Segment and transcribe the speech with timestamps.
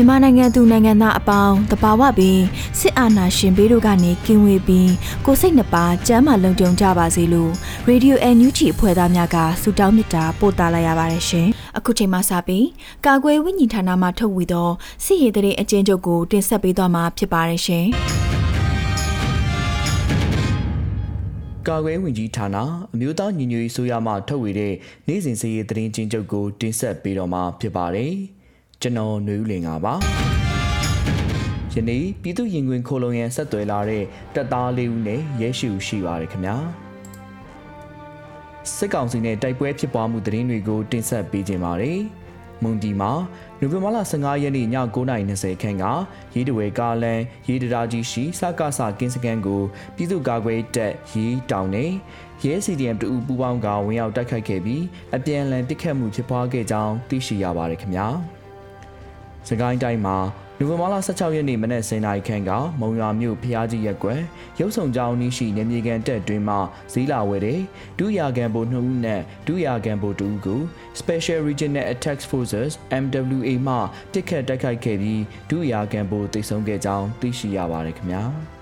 [0.00, 2.40] မြန်မာနိုင်ငံသူနိုင်ငံသားအပေါင်းတဘာဝပင်
[2.78, 4.92] စစ်အာဏာရှင်ဘေးတို့ကနေကင်းဝေးပြီး
[5.26, 7.52] ကိုစိတ်နှပါကျမ်းမာလုံခြုံကြပါစေလို့
[7.86, 12.66] ရေဒီယိုအန်ယူဂျီအဖွဲ့သားများကဆုတောင်းမေတ္တာပို့သလာရပါတယ်ရှင်။အခုချိန်မှစပြီး
[13.06, 14.68] ကာကွယ်ဝိညာဉ်ဌာနမှထုတ်ဝေသော
[15.04, 17.86] စစ်ရေးတရေအကျဉ်းချုပ်ကိုတင်ဆက်ပေးသွားမှာဖြစ်ပါတယ်ရှင်။
[21.68, 22.56] ကာကွယ်ဝင်ကြီးဌာန
[22.94, 24.74] အမျိုးသားညီညွတ်ရေးဆိုရမှထုတ်ဝေတဲ့
[25.08, 28.14] နေ့စဉ်စည်ရေးသတင်းချင်းချုပ်ကိုတင်ဆက်ပေးတော့မှာဖြစ်ပါတယ်။
[28.82, 29.94] ကျွန်တော်ຫນွေဦးလင်ကပါ။
[31.74, 36.56] ယနေ့ပြည်သူရင်ခွင်ခိုလုံရန်ဆက်သွယ်လာတဲ့တပ်သားလေးဦးနဲ့ရဲရှိဦးရှိပါတယ်ခင်ဗျာ။
[38.74, 42.00] စစ်ကောင်စီနဲ့တိုက်ပွဲဖြစ်ပွားမှုသတင်းတွေကိုတင်ဆက်ပေးကြပါမယ်။
[42.62, 43.12] မွန်ဒီမှာ
[43.60, 45.84] နိုဝင်ဘာလ15ရက်နေ့ည9:20ခန်းက
[46.34, 49.62] ရေးတဝဲကားလန်ရေးတရာကြီးရှိစကားစာကင်းစကန်ကို
[49.96, 51.84] ပြည်သူ့ကာကွယ်တပ်ရေးတောင်နေ
[52.44, 54.82] ရဲ CDM တူပူပေါင်းကဝင်ရောက်တိုက်ခိုက်ခဲ့ပြီး
[55.16, 58.08] အပြန်အလှန်ပစ်ခတ်မှုဖြစ်ပွားခဲ့ကြောင်းသိရှိရပါတယ်ခင်ဗျာ။
[59.48, 60.18] စကိုင်းတိုင်းမှာ
[60.58, 62.50] နိုဝင်ဘာလ16ရက်နေ့မနက်10:00နာရီခန့်က
[62.80, 64.20] မုံရွာမြို့ဖျားကြီးရက်ကွယ်
[64.58, 66.56] ရုပ်ဆောင်ကြောင်းနီးရှိနေမြေကန်တက်တွင်မှ
[66.92, 67.60] ဇီလာဝဲတဲ့
[67.98, 70.60] ဒူယာကန်ဘို2ဦးနဲ့ဒူယာကန်ဘို2ဦးကို
[71.00, 72.72] Special Regional Attack Forces
[73.02, 73.76] MWA မှ
[74.12, 78.24] တစ်ခတ်တိုက်ခိုက်ခဲ့ပြီးဒူယာကန်ဘိုတိုက်ဆုံခဲ့ကြောင်းသိရှိရပါတယ်ခင်ဗျာ။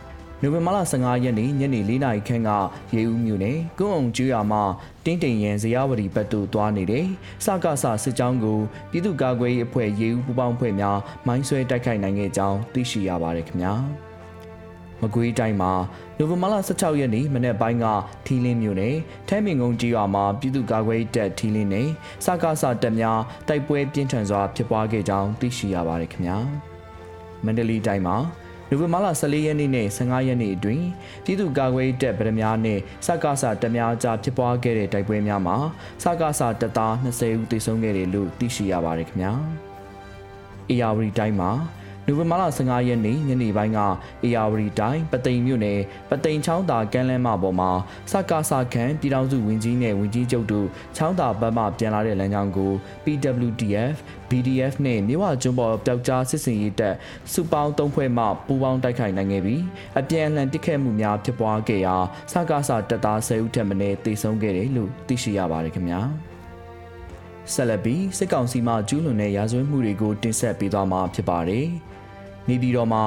[0.47, 2.51] နိုဝင်ဘာလ15ရက်နေ့ညနေ4နာရီခန့်က
[2.95, 4.63] ရေဦးမြို့နယ်ကုန်းအောင်ကျွော်မှာ
[5.05, 7.07] တင်းတိမ်ရန်ဇရာဝတီဘက်သို့သွားနေတယ်။
[7.45, 8.59] စကားဆစစ်ကြောင်းကို
[8.91, 13.75] ပြည်သူ့ကာကွယ်ရေးအဖွဲ့ရေဦးပူးပေါင်းအဖွဲ့များမိုင်းဆွဲတိုက်ခိုက်နိုင်ခဲ့ကြောင်းသိရှိရပါတယ်ခင်ဗျာ။
[15.01, 15.73] မကွေးတိုင်းမှာ
[16.19, 17.87] နိုဝင်ဘာလ16ရက်နေ့မနေ့ပိုင်းက
[18.27, 18.97] ထီလင်းမြို့နယ်
[19.29, 21.89] ထဲမင်ကုန်းကြီးရွာမှာပြည်သူ့ကာကွယ်ရေးတပ်ထီလင်းနဲ့
[22.25, 26.39] စကားဆတပ်များတိုက်ပွဲပြင်းထန်စွာဖြစ်ပွားခဲ့ကြောင်းသိရှိရပါတယ်ခင်ဗျာ။
[27.45, 28.19] မန္တလေးတိုင်းမှာ
[28.71, 30.87] နိုဝင်ဘာလ14ရက်နေ့နဲ့15ရက်နေ့အတွင်း
[31.25, 35.57] ပြည်သူ့ကာကွယ်တပ်ဗရမများနဲ့စကားစာတပ်များကြားဖြစ်ပွားခဲ့တဲ့တိုက်ပွဲများမှာ
[36.03, 39.33] စကားစာတပ်သား20ဦးသေဆုံးခဲ့တယ်လို့သိရှိရပါတယ်ခင်ဗျာ။
[40.71, 41.51] အေယာဝတီတိုင်းမှာ
[42.07, 43.79] နိုဝင်ဘာလ15ရက်နေ့ညနေပိုင်းက
[44.25, 47.71] အေယာဝတီတိုင်းပသိမ်မြို့နယ်ပသိမ်ချောင်းသာကမ်းလမ်းမပေါ်မှာ
[48.11, 50.67] စကားစာခန့်ပြည်ထောင်စုဝင်ကြီးနဲ့ဝင်ကြီးချုပ်တို့
[50.97, 52.73] ချောင်းသာဘက်မှပြန်လာတဲ့လမ်းကြောင်းကို
[53.05, 53.97] PWDF
[54.31, 56.95] BDF နဲ့မြဝကျွန်းပေါ်ပျောက်ကြားစစ်စင်ရေးတပ်
[57.33, 59.63] စုပေါင်း၃ဖွဲ့မှပူးပေါင်းတိုက်ခိုက်နိုင်ခဲ့ပြီး
[59.99, 61.97] အပြန်အလှန်တိုက်ခိုက်မှုများဖြစ်ပွားခဲ့ရာ
[62.33, 66.01] စကားစာတပ်သား10ဦးထက်မနည်းသေဆုံးခဲ့တယ်လို့သိရှိရပါတယ်ခင်ဗျာ။
[67.53, 71.67] ဆက်လက်ပြီးစစ်ကောင်စီမှကျူးလွန်တဲ့ရာဇဝတ်မှုတွေကိုတင်ဆက်ပေးသွားမှာဖြစ်ပါတယ်။
[72.49, 73.03] နေပြည်တော်မှာ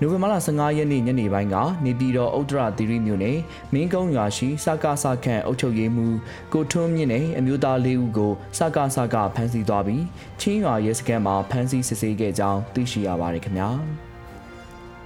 [0.00, 3.38] နိုဝင်ဘာလ15ရက်နေ့ညနေပိုင်းကနေပြည်တော်ဥတ္တရသီရိမြို့နယ်
[3.72, 6.16] မင်းကုန်းရွာရှိစကားစခန့်အုပ်ချုပ်ရေးမှူး
[6.52, 10.04] ကိုထွန်းမြင့်နဲ့အမျိုးသား၄ဦးကိုစကားစကဖမ်းဆီးသွားပြီး
[10.40, 13.70] ချင်းရွာရဲစခန်းမှာဖမ်းဆီးစစ်ဆေးခဲ့ကြောင်းသိရှိရပါတယ်ခင်ဗျာ။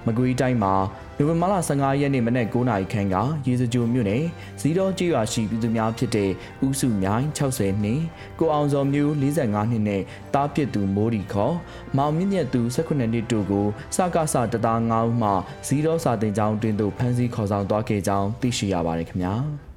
[0.05, 0.73] မကွေးတိုင်းမှာ
[1.17, 4.23] နိုဝင်ဘာလ15ရက်နေ့မနက်9:00နာရီခန့်ကရေစကြိုမြို့နယ်
[4.61, 6.29] ဇီတော်ကျေးရွာရှိပြည်သူများဖြစ်တဲ့
[6.65, 8.01] ဦးစုမြိုင်60နှစ်
[8.39, 10.01] ကိုအောင်စောမျိုး45နှစ်နဲ့
[10.33, 11.55] တားပစ်သူမိုးဒီခေါ်
[11.97, 15.29] မောင်မြင့်မြတ်သူ18နှစ်တို့ကိုစကားစတသား9ဦးမှ
[15.67, 19.35] ဇီတော်စာတင်ကျောင်းတွင်သို့ဖမ်းဆီးခေါ်ဆောင်သွားခဲ့ကြောင်းသိရှိရပါတယ်ခင်ဗျာ။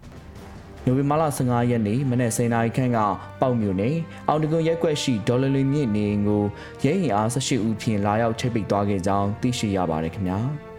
[0.87, 2.99] နိုဝင်ဘာလ15ရက်နေ့မနက်7:00နာရီခန့်က
[3.41, 3.97] ပေါက်မြို့နယ်
[4.29, 6.43] အောင်တကွန်ရက်ကွက်ရှိဒေါ်လာလွေမြင့်နေကို
[6.85, 10.41] ရဲရင်အား18ဦးဖြင့်လာရောက်ချိတ်ပိတ်သွားခဲ့ကြောင်းသိရှိရပါတယ်ခင်ဗျာ။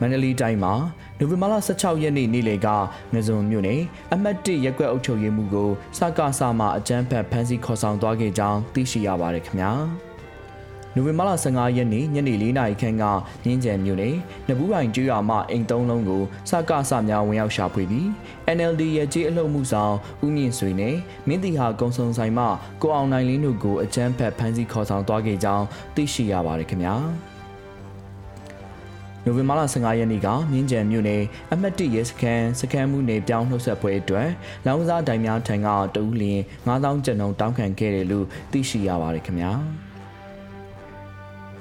[0.00, 0.74] မန္တလေးတိုင်းမှာ
[1.18, 2.68] နိုဝင်ဘာလ16ရက်နေ့နေ့လယ်က
[3.14, 3.80] ငဇုံမြို့နယ်
[4.12, 9.72] အမှတ်1ရက်ကွက်အုပ်ချုပ်ရေးမှူးကိုစကားစာမှအကြမ်းဖက်ဖမ်းဆီးခေါ်ဆောင်သွားခဲ့ကြောင်းသိရှိရပါတယ်ခင်ဗျာ
[10.98, 13.04] နိုဝင်ဘာလ15ရက်နေ့ညနေ4:00နာရီခန့်က
[13.44, 14.16] မြင်းကြံမြို့နယ်
[14.48, 18.06] နဘူးပိုင်ကျွော်မှအိမ်သုံးလုံးကိုစကားစာများဝင်ရောက်ရှာဖွေပြီး
[18.56, 19.94] NLD ရဲ့ကြေးအလှုပ်မှုဆောင်
[20.24, 20.96] ဦးမြင့်ဆွေနဲ့
[21.28, 22.44] မင်းတီဟာကုံစုံဆိုင်မှ
[22.82, 25.64] ကိုအောင်နိုင်လင်းတို့ကိုအကြမ်းဖက်ဖမ်းဆီးခေါ်ဆောင်သွားခဲ့ကြောင်း
[25.94, 26.94] သိရှိရပါတယ်ခင်ဗျာ။
[29.24, 31.22] ကနိုဝင်ဘာလ15ရက်နေ့ကမြင်းကြံမြို့နယ်
[31.52, 34.28] အမှတ်1ရဲစခန်းစခန်းမှုနယ်ပြောင်းနှုတ်ဆက်ပွဲအတွက်
[34.66, 39.52] လောင်စားတိုင်များထံကတဦးလျင်9000ကျပ်နှုန်းတောင်းခံခဲ့တယ်လို့သိရှိရပါတယ်ခင်ဗျာ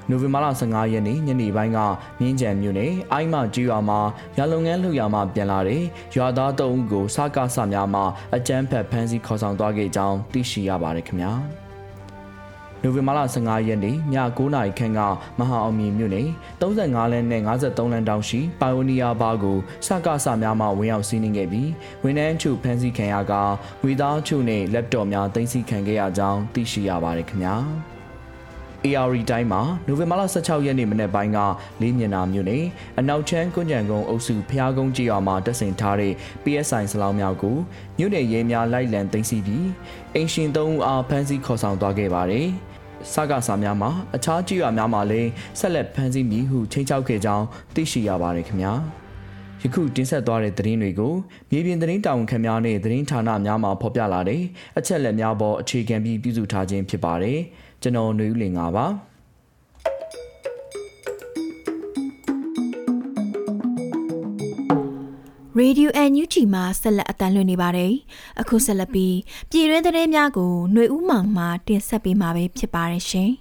[0.10, 1.80] နိုဝင်ဘာလ15ရက်နေ့ညနေပိုင်းက
[2.20, 4.00] မြင်းကြံမြို့နယ်အိုင်းမကြီးရွာမှာ
[4.38, 5.84] ရလုံငန်းလှုပ်ရာမှာပြန်လာတဲ့
[6.16, 8.04] ရွာသား၃ဦးကိုစကားဆများမှာ
[8.36, 11.34] အကြမ်းဖက်ဖမ်းဆီးခေါ်ဆောင်သွားခဲ့ကြောင်းသိရှိရပါတယ်ခင်ဗျာ။
[12.82, 15.00] နိုဝင်ဘာလ15ရက်နေ့ည9:00နာရီခန့်က
[15.40, 16.28] မဟာအောင်မြင်မြို့နယ်
[16.62, 21.70] 35လမ်းနဲ့53လမ်းတောင်ရှိပိုင်အိုနီယာဘားကိုစကားဆများမှဝင်ရောက်စီးနင်းခဲ့ပြီး
[22.04, 23.34] ဝန်ထမ်းချုပ်ဖမ်းဆီးခံရက
[23.82, 27.56] ငွေသားချုပ်နဲ့ laptop များသိမ်းဆည်းခံခဲ့ရကြောင်းသိရှိရပါတယ်ခင်ဗျာ။
[28.86, 31.40] AR တိုင်းမှာနိုဝင်ဘာလ16ရက်နေ့မနေ့ပိုင်းက
[31.82, 32.64] လေးမျက်နှာမြို့နယ်
[33.00, 37.58] အနောက်ချမ်းကွန်ကြံကုန်းအုပ်စုဖျားကုန်းကြီးရွာမှာတက်ဆင်ထားတဲ့ PSI စလောင်းများကို
[37.98, 39.68] မြို့နယ်ရဲများလိုက်လံသိမ်းဆည်းပြီး
[40.16, 42.48] အင်ရှင်သုံးဦးအားဖမ်းဆီးခေါ်ဆောင်သွားခဲ့ပါတယ်။
[43.14, 45.30] စကားစာများမှာအခြားကြည်ရွာများမှာလည်း
[45.60, 47.46] ဆက်လက်ဖမ်းဆီးမည်ဟုချိန်ချောက်ခဲ့ကြောင်း
[47.76, 48.74] သိရှိရပါတယ်ခင်ဗျာ
[49.62, 51.14] ယခုတင်ဆက်သွားတဲ့သတင်းတွေကို
[51.52, 54.42] မြေပြင်သတင်းတာဝန်ခံများနဲ့သတင်းဌာနများမှဖော်ပြလာတဲ့
[54.78, 57.40] အချက်လက်များပေါ်အခြေခံပြီးပြုစုထားခြင်းဖြစ်ပါတယ်
[57.86, 58.86] ကျွန်တော်နွေဦးလင်ငါပါ
[65.58, 67.94] ရေဒီယို NUG မှာဆက်လက်အတန်းလွှင့်နေပါတယ်။
[68.42, 69.16] အခုဆက်လက်ပြီး
[69.50, 73.32] ပြည်တွင်းသတင်းများကိုຫນွေဥမှောင်မှတင်ဆက်ပေးမှာပဲဖြစ်ပါတယ်ရှင်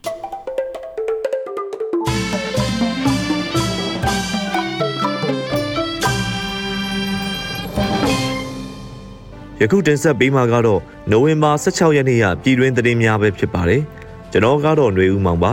[9.61, 10.81] ။ယခုတင်ဆက်ပေးမှာကတော့
[11.11, 13.85] နိုဝင်ဘာ16ရက်နေ့ရပြည်တွင်းသတင်းများပဲဖြစ်ပါတယ်။
[14.35, 15.53] ကျွန်တော်ကတော့ຫນွေဦးမောင်ပါ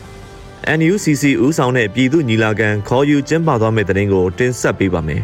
[0.78, 5.22] ။NUCC ဦးဆောင်တဲ့ပြည်သူညီလာခံခေါ်ယူကျင်းပသွားမယ့်သတင်းကိုတင်ဆက်ပေးပါမယ်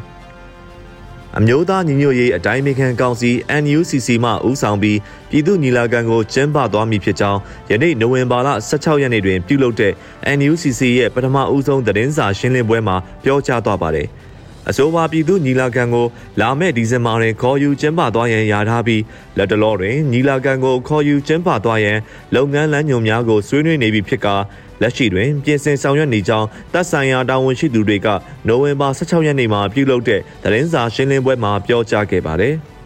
[1.39, 3.31] ။အမျိုးသားညီညွတ်ရေးအတိုင်းအမြခံကောင်စီ
[3.63, 4.99] NUCC မှဦးဆောင်ပြီး
[5.31, 7.41] ပြည်သူညီလာခံကိုကျင်းပသွားမည်ဖြစ်ကြောင်း
[7.71, 9.93] ယနေ့နိုဝင်ဘာလ16ရက်နေ့တွင်ပြုလုပ်တဲ့
[10.39, 14.09] NUCC ရဲ့ပထမဦးဆုံးသတင်းစာရှင်းလင်းပွဲမှာပြောကြားသွားပါတယ်။
[14.69, 16.07] အဆိုပါပြည်သူညီလာခံကို
[16.41, 19.03] လာမယ့်ဒီဇင်ဘာတွင်ခေါ်ယူကျင်းပသွားရန်ယာထားပြီး
[19.39, 21.99] လက်တလောတွင်ညီလာခံကိုခေါ်ယူကျင်းပသွားရန်
[22.35, 24.35] လုပ်ငန်းလမ်းညွှန်များကိုဆွေးနွေးနေပြီဖြစ်ကာ
[24.83, 28.09] လက်ရှိတွင်ပြင်ဆင်ဆောင်ရွက်နေကြောင်းတပ်ဆိုင်ရာတာဝန်ရှိသူတွေက
[28.49, 32.57] နိုဝင်ဘာ16ရက်နေ့မှာပြုလုပ်တဲ့သတင်းစာရှင်းလင်းပွဲမှာပြောကြားခဲ့ပါတယ်။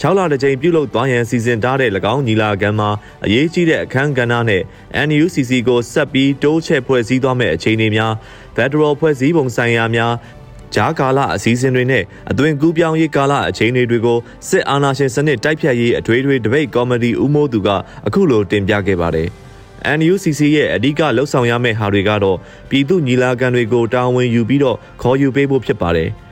[0.00, 2.90] 6လတစ်ကြိမ်ပြုလုပ်သွားရန်စီစဉ်ထားတဲ့၎င်းညီလာခံမှာ
[3.24, 4.62] အရေးကြီးတဲ့အခမ်းကဏ္ဍနဲ့
[5.08, 8.12] NUCC ကိုဆက်ပြီးတိုးချဲ့ဖွဲ့စည်းသွားမယ့်အခြေအနေများ
[8.56, 10.12] Federal ဖွဲ့စည်းပုံဆိုင်ရာများ
[10.74, 14.18] ဂျားကာလအစည်းအဝေးတွေနဲ့အသွင်ကူးပြောင်းရေးကာလအချိန်တွေကို
[14.48, 17.68] စစ်အာဏာရှင်စနစ်တိုက်ဖြတ်ရေးအထွေထွေဒပိတ်ကော်မတီဦးမိုးသူက
[18.06, 19.28] အခုလိုတင်ပြခဲ့ပါတယ်။
[19.98, 22.38] NUCC ရဲ့အဓိကလှုပ်ဆောင်ရမယ့်ဟာတွေကတော့
[22.70, 26.10] ပြည်သူညီလာခံတွေကိုတာဝန်ယူပြီးတော့ခေါ်ယူပေးဖို့ဖြစ်ပါတယ်။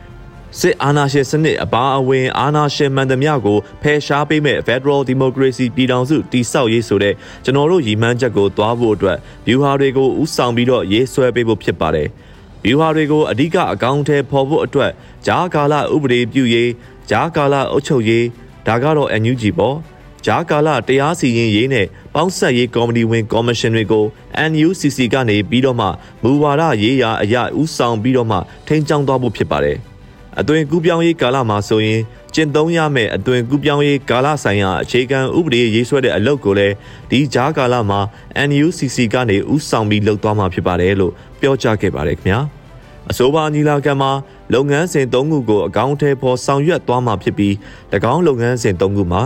[0.61, 7.15] စစ်အာဏာရှင်စနစ်အပါအဝင်အာဏာရှင်မှန်သမျှကိုဖယ်ရှားပေးမဲ့ Federal Democracy ပြည်ထောင်စုတည်ဆောက်ရေးဆိုတဲ့
[7.45, 12.09] ကျွန်တော်တို့ရည်မှန်းချက်ကိုတွားဖို့အတွက် view ဟာတွေကိုဥဆောင်ပြီးတော့ရေးဆွဲပေးဖို့ဖြစ်ပါတယ်။
[12.65, 14.91] view ဟာတွေကိုအဓိကအကောင့်ထဲပေါ်ဖို့အတွက်
[15.27, 16.71] ဂျားကာလဥပဒေပြုရေး
[17.11, 18.25] ဂျားကာလအုပ်ချုပ်ရေး
[18.67, 19.77] ဒါကတော့ NUG ပေါ့။
[20.27, 24.05] ဂျားကာလတရားစီရင်ရေးနဲ့ပေါင်းဆက်ရေးကော်မတီဝင်ကော်မရှင်တွေကို
[24.51, 25.87] NUCC ကနေပြီးတော့မှ
[26.23, 29.79] မူဝါဒရေးရာအရာဦးဆောင်ပြီးတော့မှထိန်းကျောင်းသွားဖို့ဖြစ်ပါတယ်။
[30.41, 32.01] အသွင်ကူးပြောင်းရေးကာလမှာဆိုရင်
[32.35, 36.75] ကျင့်သုံးရမယ့်အသွင်ကူးပြောင်းရေးကာလဆိုင်ရာအခြေခံဥပဒေရေးဆွဲတဲ့အလုပ်ကိုလည်း
[37.11, 38.01] ဒီဂျားကာလမှာ
[38.49, 42.41] NUCC ကနေဦးဆောင်ပြီးလုပ်သွားမှာဖြစ်ပါတယ်လို့ပြောကြားခဲ့ပါတယ်ခင်ဗျာ။
[43.11, 44.11] အဆိုပါညီလာခံမှာ
[44.55, 47.55] လုပ်ငန်းစဉ်၃ခုကိုအကောင့်ထဲပေါ်ဆောင်ရွက်သွားမှာဖြစ်ပြီး၎
[48.13, 49.23] င်းလုပ်ငန်းစဉ်၃ခုမှာ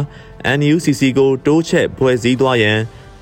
[0.58, 2.78] NUCC ကိုတိုးချဲ့ဖွဲ့စည်းသွားရန်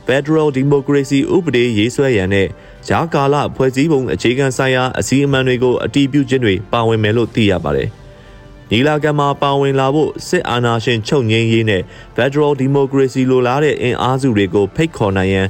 [0.06, 2.48] Federal Democracy ဥပဒေရေးဆွဲရန်နဲ့
[2.88, 7.88] ဂျာကာလဖွဲ့စည်းပုံအခြေခံဆိုင်ရာအစည်းအမှန်တွေကိုအတည်ပြုခြင်းတွေပါဝင်မယ်လို့သိရပါတယ်။
[8.70, 11.82] ညီလာခံမှာပါဝင်လာဖို့စစ်အာဏာရှင်ချုပ်ငြိမ်းရေးနဲ့
[12.16, 15.46] Federal Democracy လိုလားတဲ့အင်အားစုတွေကိုဖိတ်ခေါ်နိုင်ရန်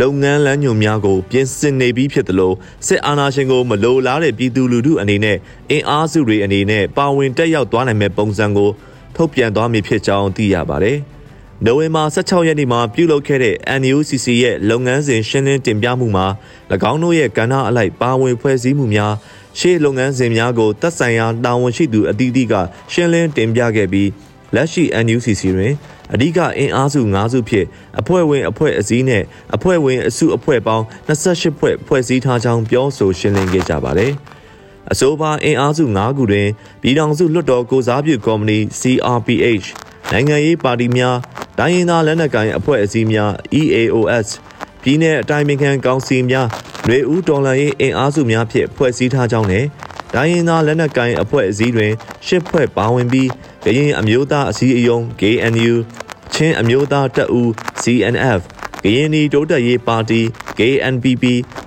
[0.00, 2.52] လုပ်ငန်းလမ်းညွှန်များကိုပြင်ဆင်နေပြီးဖြစ်သလို
[2.86, 5.36] စစ်အာဏာရှင်ကိုမလိုလားတဲ့ပြည်သူလူထုအနေနဲ့
[5.70, 8.70] အင်အားစုတွေအနေနဲ့ပါဝင်တက်ရောက်သွားနိုင်မဲ့ပုံစံကို
[9.16, 10.98] ထုတ်ပြန်သွားမည်ဖြစ်ကြောင်းသိရပါတယ်။
[11.66, 16.26] နိုဝင်ဘာ16ရက်နေ့မှာပြုလုပ်ခဲ့တဲ့ NUCC ရဲ့လုပ်ငန်းစဉ်ရှင်းလင်းတင်ပြမှုမှာ၎
[16.92, 19.12] င်းတို့ရဲ့ကဏ္ဍအလိုက်ပါဝင်ဖွဲ့စည်းမှုများ
[19.58, 22.54] ရှေ့လုပ်ငန်းစဉ်များကိုသက်ဆိုင်ရာတာဝန်ရှိသူအသီးသီးက
[22.92, 24.10] ရှင်းလင်းတင်ပြခဲ့ပြီး
[24.54, 25.74] လက်ရှိ NUCC တွင်
[26.14, 27.66] အဓိကအင်အားစု၅စုဖြင့်
[28.00, 29.22] အဖွဲ့ဝင်အဖွဲ့အစည်းနဲ့
[29.54, 34.12] အဖွဲ့ဝင်အစုအဖွဲ့ပေါင်း28ဖွဲ့ဖွဲ့စည်းထားကြောင်းပြောဆိုရှင်းလင်းခဲ့ကြပါတယ်။
[34.92, 36.48] အဆိုပါအင်အားစု၅ခုတွင်
[36.82, 39.68] ပြည်ထောင်စုလွှတ်တော်ကိုစားပြုကော်မတီ CRPH
[40.11, 41.17] နိုင်ငံရေးပါတီများ
[41.59, 44.27] တိုင်းရင်းသားလက်နက်ကိုင်အဖွဲ့အစည်းများ EAOS
[44.81, 46.47] ပြည်내အတိုင်းအမြံကောင်စီများ
[46.85, 49.65] ຫນွေဦးတော်လှန်ရေးအင်အားစုများဖြင့်ဖွဲ့စည်းထားကြောင်းနဲ့
[50.13, 51.91] တိုင်းရင်းသားလက်နက်ကိုင်အဖွဲ့အစည်းတွင်
[52.27, 53.29] ရှစ်ဖွဲ့ပါဝင်ပြီး
[53.65, 55.73] ကရင်အမျိုးသားအစည်းအရုံး KNU
[56.33, 57.49] ချင်းအမျိုးသားတပ်ဦး
[57.83, 58.41] CNF
[58.83, 60.21] ကရင်နီတိုးတက်ရေးပါတီ
[60.59, 61.23] KNPP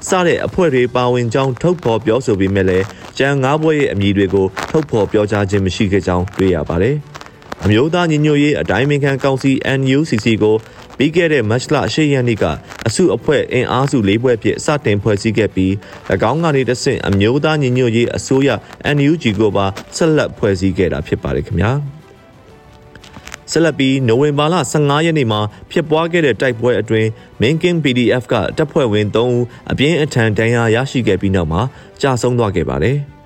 [0.08, 2.84] စတဲ့အဖွဲ့တွေပါဝင်ကြောင်းထုတ်ဖော်ပြောဆိုပေမဲ့လည်း
[3.18, 6.96] ကြံငါးဘွဲ့ရဲ့အမည်တွေကိုထုတ်ဖော်ပြောကြားခြင်းမရှိခဲ့ကြောင်းတွေ့ရပါတယ်။
[7.65, 10.55] အမျိုးသားညီညွတ်ရေးအတိုင်းအမြခံကောင်စီ NUCC ကို
[10.97, 12.45] ပြီးခဲ့တဲ့မတ်လ10ရက်နေ့က
[12.87, 15.71] အစုအဖွဲ့အင်အားစု၄ဘွဲ့ဖြစ်စတင်ဖွဲ့စည်းခဲ့ပြီး၎
[16.31, 18.49] င်းကနေတဆင့်အမျိုးသားညီညွတ်ရေးအစိုးရ
[18.95, 19.65] NUG ကိုပါ
[19.95, 21.71] ဆက်လက်ဖွဲ့စည်းခဲ့တာဖြစ်ပါတယ်ခင်ဗျာ
[23.51, 25.39] ဆက်လက်ပြီးနိုဝင်ဘာလ15ရက်နေ့မှာ
[25.71, 27.07] ဖြစ်ပွားခဲ့တဲ့တိုက်ပွဲအတွင်း
[27.41, 31.61] Main King PDF ကတပ်ဖွဲ့ဝင်3ဦးအပြင်းအထန်ဒဏ်ရာရရှိခဲ့ပြီးနောက်မှာ
[32.01, 32.97] ကြာဆုံးသွားခဲ့ပါတယ်။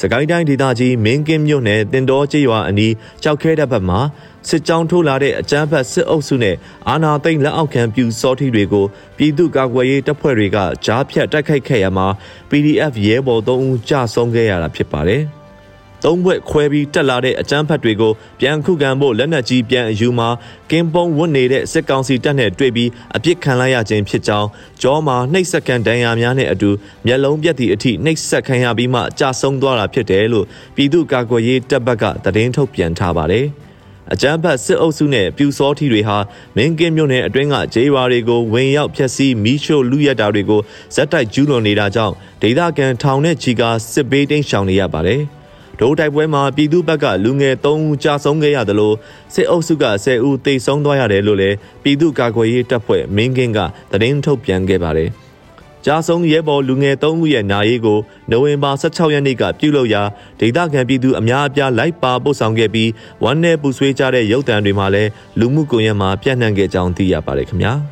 [0.00, 4.00] စကိုင်းတိုင်းဒေသကြီးမင်းကင်းမြို့နယ်တင်တော်ကျေးရွာအနီးကြောက်ခဲတဲ့ဘက်မှာ
[4.48, 6.56] စစ်ကြောင်းထိုးလာတဲ့အကြမ်းဖက်စစ်အုပ်စုနဲ့
[6.88, 12.06] အာဏာသိမ်းလက်အောက်ခံပြူစောထီတွေကိုပြည်သူ့ကာကွယ်ရေးတပ်ဖွဲ့တွေကကြားဖြတ်တိုက်ခိုက်ခဲ့ရမှာ
[12.50, 15.24] PDF ရဲဘော်၃ဦးကြာဆုံးခဲ့ရတာဖြစ်ပါတယ်။
[16.04, 20.28] သုံးဘွဲ့ခွဲပြီးတက်လာတဲ့အကြမ်းဖက်တွေကိုပြန်ခုခံဖို့လက်နက်ကြီးပြန်အယူမှာ
[20.70, 24.48] ကင်းပုံဝတ်နေတဲ့စစ်ကောင်စီတပ်နဲ့တွေ့ပြီးအပြစ်ခံလိုက်ရခြင်းဖြစ်ကြောင်း
[24.82, 26.70] ကြောမှာနှိပ်စက်ခံဒဏ်ရာများနဲ့အတူ
[27.06, 33.46] မျက်လုံးပြက်သည့်အထိနှိပ်စက်ခံရပြီးမှကြာဆုံးသွားတာဖြစ်တယ်လို့ပြည်သူ့ကာကွယ်ရေးတပ်ဘက်ကသတင်းထုတ်ပြန်ထားပါတယ်
[34.12, 36.16] အကြမ်းဖက်စစ်အုပ်စုနဲ့ပြူစောထီတွေဟာ
[36.56, 40.60] မင်းကင်းမြို့နယ်အတွင်းကဂျေးရွာတွေကိုဝင်ရောက်ဖျက်ဆီးမီးရှို့လူရက်တာတွေကို
[40.94, 45.22] ဇက်တိုက်ကျူးလွန်နေတာကြောင့်ဒေသခံထောင်နဲ့ချီကစစ်ဘေးတိမ်းရှောင်နေရပါတယ်။
[45.82, 48.96] ဒိုးတိုက်ပွဲမှာပြည်သူ့ဘက်ကလူငယ်3ဦးကြာဆုံးခဲ့ရတယ်လို့
[49.34, 53.58] စစ်အုပ်စုက10ဦးတိတ်ဆုံးသွားရတယ်လို့လည်းပြည်သူ့ကာကွယ်ရေးတပ်ဖွဲ့မင်းကင်းက
[53.92, 55.10] သတင်းထုတ်ပြန်ခဲ့ပါတယ်။
[55.86, 57.98] ကြာဆုံးရဲဘော်လူငယ်3ဦးရဲ့နာရေးကို
[58.30, 60.02] နိုဝင်ဘာ16ရက်နေ့ကပြုလုပ်ရာ
[60.40, 62.90] ဒေသခံပြည်သူအများအပြားလိုက်ပါပို့ဆောင်ခဲ့ပြီး
[63.24, 67.72] ဝမ်းနဲ့ပူဆွေးကြတဲ့ရုပ်တံတွေမှာလည်းလူမှုကွန်ရက်မှာပြန့်နှံ့ခဲ့ကြောင်းသိရပါတယ်ခင်ဗျာ။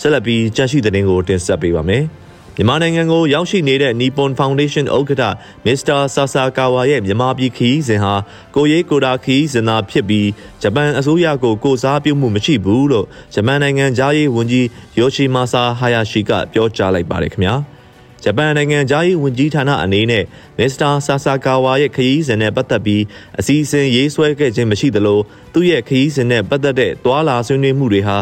[0.00, 2.04] ဆက်လက်ပြီးကြန့်ရှိတဲ့တင်ကိုတင်ဆက်ပေးပါမယ်။
[2.56, 5.24] မြန်မာနိုင်ငံကိုရောက်ရှိနေတဲ့ Nippon Foundation ဥက္ကဋ္ဌ
[5.66, 5.98] Mr.
[6.14, 8.14] Sasakawa ရဲ့မြန်မာပြည်ခီးစဉ်ဟာ
[8.54, 10.28] ကိုရေးကိုတာခီးစဉ်သာဖြစ်ပြီး
[10.62, 14.66] ဂျပန်အစိုးရကိုကိုစားပြုမှုမရှိဘူးလို့ဂျပန်နိုင်ငံသားရေးဝန်ကြီး
[14.98, 17.54] Yoshimasa Hayashi ကပြောကြားလိုက်ပါတယ်ခင်ဗျာ
[18.24, 20.24] ဂျပန်နိုင်ငံသားရေးဝန်ကြီးဌာနအနေနဲ့
[20.58, 23.02] မစ္စတာဆာဆာကာဝါရဲ့ခရီးစဉ်နဲ့ပတ်သက်ပြီး
[23.38, 25.20] အစည်းအဝေးရေးဆွဲခဲ့ခြင်းမရှိသလို
[25.52, 28.16] သူ့ရဲ့ခရီးစဉ်နဲ့ပတ်သက်တဲ့သွာလာဆွေးနွေးမှုတွေဟာ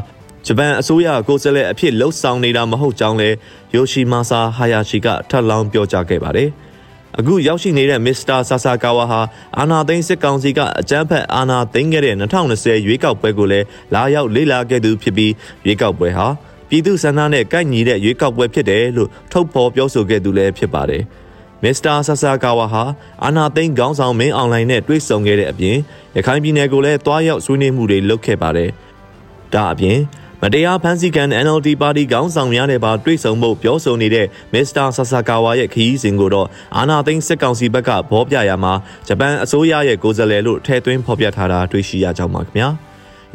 [0.46, 3.36] ဂျပန်အစိုးရကိုယ်စားလှယ်အဖြစ်လှုပ်ဆောင်နေတာမဟုတ်ကြောင်းလည်း
[3.74, 6.50] ယိုရှီမာဆာဟာယာရှီကထပ်လောင်းပြောကြားခဲ့ပါတယ်။
[7.18, 9.20] အခုရောက်ရှိနေတဲ့မစ္စတာဆာဆာကာဝါဟာ
[9.58, 15.32] အာနာသိန်းစစ်ကောင်စီကအကြမ်းဖက်အာဏာသိမ်းခဲ့တဲ့2020ရွေးကောက်ပွဲကိုလည်းလာရောက်လေ့လာခဲ့သူဖြစ်ပြီး
[15.66, 16.26] ရွေးကောက်ပွဲဟာ
[16.68, 21.02] ပြည်သူ့ဆန္ဒနဲ့ကိုက်ညီတဲ့ရွေးကောက်ပွဲဖြစ်တယ်လို့ထုတ်ဖော်ပြောဆိုခဲ့သူလည်းဖြစ်ပါတယ်။
[21.62, 22.84] မစ္စတာဆာဆာကာဝါဟာ
[23.24, 25.76] အာနာသိန်းခေါင်းဆောင်မင်းအွန်လိုင်းနဲ့တွေ့ဆုံခဲ့တဲ့အပြင်
[26.16, 28.70] ရခိုင်ပြည်နယ်ကိုလည်းတွားရောက်ဆွေးနွေးမှုတွေလုပ်ခဲ့ပါတယ်။
[29.54, 29.98] ဒါအပြင်
[30.44, 38.72] မတရားဖမ်းဆီးခံ NLD ပါတီခေါင်းဆောင်များနဲ့ပါတွေ့ဆုံမှုပြောဆိုနေတဲ့မစ္စတာဆာဆာကာဝါရဲ့ခရီးစဉ်ကိုတော့အာနာသိန်းစစ်ကောင်စီဘက်ကဘောပြရမှာ
[39.08, 42.68] ဂျပန်အစိုးရရဲ့ကိုယ်စားလှယ်လို့ထည့်သွင်းဖော်ပြထားတာတွေ့ရှိရကြောင်းပါခင်ဗျာ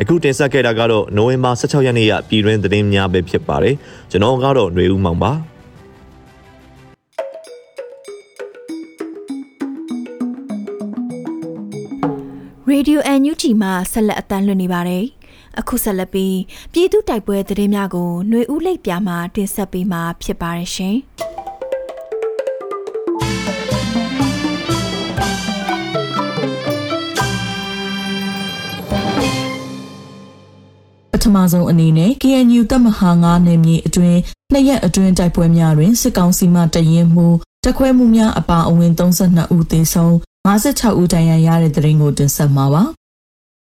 [0.01, 3.75] အခုတင်ဆက်ခဲ့တာကတော့နိုဝင်ဘာ16ရက်နေ့ရပြည်တွင်းသတင်းများပဲဖြစ်ပါတယ်
[4.11, 5.31] ကျွန်တော်ကတော့ຫນွေဦးမောင်ပါ
[12.71, 15.16] Radio NUG မှာဆက်လက်အသံလွှင့်နေပါတယ်
[15.59, 16.37] အခုဆက်လက်ပြီး
[16.73, 20.97] ပြည်သူတိုက်ပွဲသတင်းများကိုຫນွေဦးလိပ်ပြာမှာတင်ဆက်ပေးမှာဖြစ်ပါတယ်ရှင်။
[31.11, 34.19] ပထမဆုံးအနေနဲ့ KNU တပ်မဟာ9နယ်မြေအတွင်း
[34.51, 37.27] နှစ်ရက်အတွင်းတိုက်ပွဲများတွင်စစ်ကောင်စီမှတရင်မှု
[37.65, 40.13] တခွဲမှုများအပါအဝင်32ဦးသေဆုံး
[40.47, 42.83] 56ဦးဒဏ်ရာရတဲ့တဲ့ရင်ကိုတင်ဆက်မှာပါ။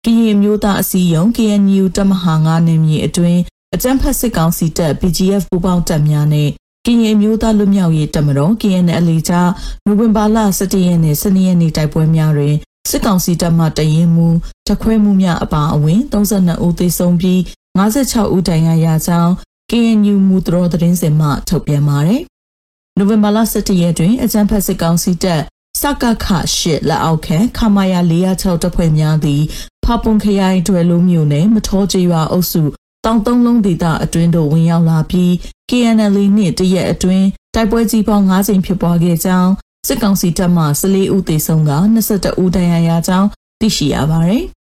[0.05, 3.41] ကရင်မျိုးသားအစည်းအရုံး KNU တပ်မဟာ9နယ်မြေအတွင်း
[3.75, 6.49] အကြမ်းဖက်စစ်ကောင်စီတပ် BGF ပူးပေါင်းတပ်များနဲ့
[6.85, 9.49] ကရင်မျိုးသားလွတ်မြောက်ရေးတပ်မတော် KNL ကြား
[9.85, 12.55] နိုဝင်ဘာလ17ရက်နေ့12ရက်နေ့တိုက်ပွဲများတွင်
[12.89, 14.27] စစ်ကောင်စီတပ်မှတရင်မှု
[14.67, 17.39] တခွဲမှုများအပါအဝင်32ဦးသေဆုံးပြီး
[17.77, 19.31] 56ဦးဒဏ်ရာရကြောင်း
[19.71, 22.21] KNU မူတော်သတင်းစင်မှထုတ်ပြန်ပါတယ်။
[22.97, 25.41] နိုဝင်ဘာလ17ရက်တွင်အကြမ်းဖက်စစ်ကောင်စီတပ်
[25.81, 29.41] စကခရှစ်လက်အောက်ခံခမာယာ406တပ်ဖွဲ့များသည်
[29.85, 32.61] ဖပွန်ခရိုင်တွယ်လုံးမြို့နယ်မထောကျေးရွာအုပ်စု
[33.05, 35.31] တောင်သုံးလုံးဒေသအတွင်းသို့ဝင်ရောက်လာပြီး
[35.69, 37.25] KNL နှင့်တရက်အတွင်း
[37.55, 39.51] တိုက်ပွဲကြီးပေါင်း9ကြိမ်ဖြစ်ပွားခဲ့ကြောင်း
[39.87, 41.71] စစ်ကောင်စီတပ်မှ14ဦးသေဆုံးက
[42.05, 43.27] 22ဦးဒဏ်ရာရကြောင်း
[43.59, 44.43] သိရှိရပါသည်။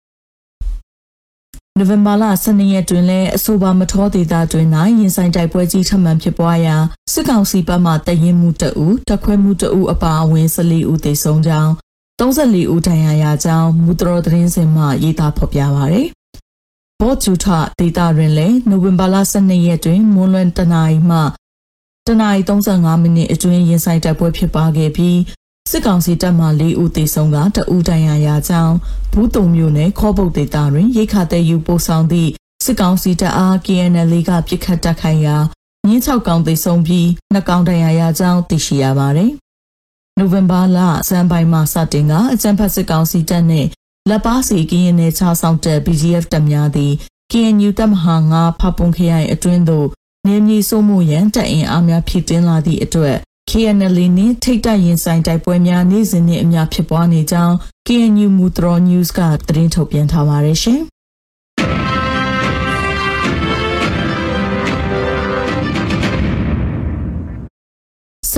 [1.77, 4.67] နိုဝင်ဘာလ12ရက်တွင်လည်းအဆိုပါမထောဒေသတွင်၌
[4.99, 6.75] ရင်ဆိုင်တိုက်ပွဲကြီးထပ်မံဖြစ်ပွားရာ
[7.13, 11.73] စစ်ကောင်စီဘက်မှတရင်မှုတအူတခွဲမှုတအူအပါအဝင်14ဦးသေဆုံးကြောင်း
[12.19, 16.07] 34ဦးဒဏ်ရာရကြောင်းမူတော်သတင်းစင်မှရေးသားဖော်ပြပါရယ်။
[17.01, 17.45] ဘော့ကျူထ
[17.79, 21.19] ဒေတာတွင်လည်းနိုဝင်ဘာလ12ရက်တွင်မွန်းလွန်တနာရီမှ
[22.07, 25.19] တနာရီ35မိနစ်အတွင်းရင်ဆိုင်တိုက်ပွဲဖြစ်ပွားခဲ့ပြီး
[25.71, 28.75] စစ်ကောင်စီတပ်မှ၄ဦးသေဆုံးကတဦးဒဏ်ရာရကြောင်း
[29.13, 32.31] ဘူးတုံမျိုးနဲ့ခေါ်ပုတ်ဒေတာတွင်ရိခါတဲ့ယူပို့ဆောင်သည့်
[32.65, 35.37] စစ်ကောင်စီတပ်အား KNL ကပြစ်ခတ်တိုက်ခိုက်ရာ
[35.87, 39.31] မြင်း6ကောင်သေဆုံးပြီး2ကောင်ဒဏ်ရာရကြောင်းသိရှိရပါတယ်။
[40.17, 40.77] နိုဝင်ဘာလ
[41.09, 43.67] ဇန်ပိုင်းမှာစတင်ကအကြံဖတ်စစ်ကောင်စီတပ်နဲ့
[44.09, 46.93] လက်ပါစီကရင်နယ်ခြားဆောင်တပ် BGF တပ်များသည်
[47.31, 49.87] KNU တပ်မဟာ9ဖပွန်ခရိုင်အတွင်းသို့
[50.27, 53.17] နေမြေစိုးမှုရန်တပ်အင်အားများဖြစ်တင်လာသည့်အတွက်
[53.49, 57.55] KNL နှင့်ထိတ်တိုက်ရင်ဆိုင်တိုက်ပွဲများနေ့စဉ်နှင့်အများဖြစ်ပွားနေကြောင်း
[57.87, 60.81] KNU Mutro News ကသတင်းထုတ်ပြန်ထားပါတယ်ရှင်။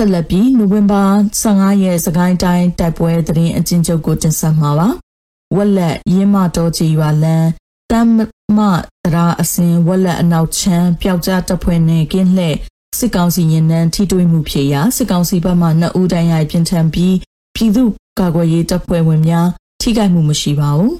[0.04, 1.04] က်လက်ပြီးနိုဝင်ဘာ
[1.42, 4.88] 15ရက်စကိုင်းတိုင်းတိုက်ပွဲသတင်းအချင်းချုပ်ကိုတင်ဆက်မှာပါ။
[5.56, 7.48] ဝက်လက်ရင်းမတော်ကြီးရွာလန်း
[7.90, 8.08] တမ်
[8.56, 12.56] မတရာအစင်ဝက်လက်အနောက်ချမ်းပျောက်ကြားတပ်ဖွဲ့နဲ့ကင်းလှဲ့
[12.98, 17.14] စစ်ကောင်စီရင်နှန်းထိတွေ့မှုဖြစ်ရာစစ်ကောင်စီဘက်မှနှစ်ဦးတိုင်ရိုက်ပြင်ထန်ပြီး
[17.54, 17.90] ပြည်သူ့
[18.20, 19.48] ကာကွယ်ရေးတပ်ဖွဲ့ဝင်များ
[19.80, 20.92] ထိခိုက်မှုမရှိပါဘူး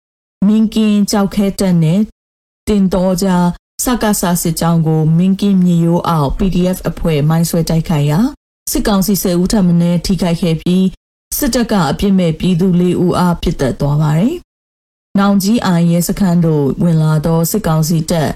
[0.46, 2.00] ။မင်းကင်းကြောက်ခဲတက်နဲ့
[2.68, 3.28] တင်တော်ကြ
[3.84, 8.20] စကားစာစစ်ကြောင်းကိုမင်းကင်းမြေရိုးအောင် PDF အဖွဲ့မိုင်းဆွဲတိုက်ခိုက်ရာ
[8.70, 10.84] စစ်ကောင်စီဆယ်ဦးထပ်မံထိခိုက်ခဲ့ပြီး
[11.38, 14.34] စစ်တပ်ကအပြစ်မဲ့ပြည်သူလေးဦးအားပြစ်တက်သွားပါတယ်။
[15.18, 18.30] နောင်ကြီးအာရဲစခန်းတို့ဝင်လာသောစစ်ကောင်စီတပ်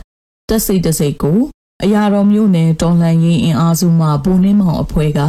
[0.49, 1.41] တပ်စိတ်တစိတ်ကို
[1.83, 5.21] အရာတော်မျိုးနဲ့တော်လှန်ရေးအင်အားစုမှပူနှင်းမောင်အဖွဲ့က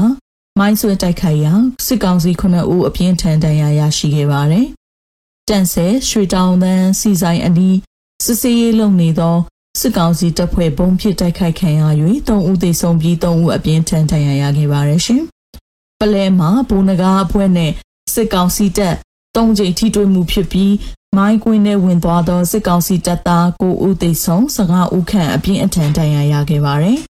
[0.59, 1.53] မိုင်းဆွဲတိုက်ခိုက်ရာ
[1.85, 2.43] စစ်ကောင်စီ9
[2.73, 4.67] ဦးအပြင်းထန်ဒဏ်ရာရရှိခဲ့ပါတယ်။
[5.49, 7.77] တန်ဆဲရွှေတောင်တန်းစီဆိုင်အနီး
[8.25, 9.37] စစ်စေးရေးလုပ်နေသော
[9.79, 11.81] စစ်ကောင်စီတပ်ဖွဲ့ဘုံဖြစ်တိုက်ခိုက်ခံရ၍
[12.27, 15.23] ၃ဦးသေဆုံးပြီး၃ဦးအပြင်းထန်ဒဏ်ရာရခဲ့ပါတယ်ရှင်။
[15.99, 17.71] ပလဲမှာဘူနဂါအဖွဲ့နဲ့
[18.13, 18.95] စစ်ကောင်စီတပ်
[19.35, 20.73] ၃ကြိမ်ထိတွေ့မှုဖြစ်ပြီး
[21.17, 26.99] မိုင်းကွင်းနဲ့ဝင်သွားသောစစ်ကောင်စီတပ်သား9ဦးသေဆုံး15ဦးခန့်အပြင်းအထန်ဒဏ်ရာရခဲ့ပါတယ်။